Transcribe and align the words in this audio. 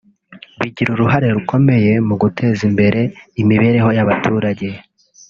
bagira 0.59 0.89
uruhare 0.91 1.27
rukomeye 1.35 1.91
mu 2.07 2.15
guteza 2.21 2.61
imbere 2.69 3.01
imibereho 3.41 3.89
y’abaturage 3.97 4.67